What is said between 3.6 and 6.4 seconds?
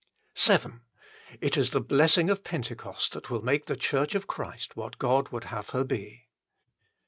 the Church of Christ what God would have her ~be.